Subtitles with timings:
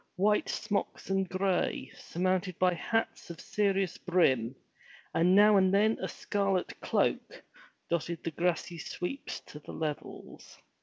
[0.15, 4.55] White smocks and gray, surmounted by hats of serious brim,
[5.13, 7.39] and now and then a scarlet cloak,
[7.87, 10.57] dotted the grassy sweeps to the levels.